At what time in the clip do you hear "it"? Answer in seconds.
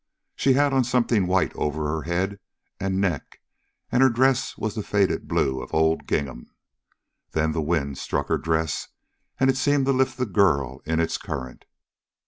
9.47-9.57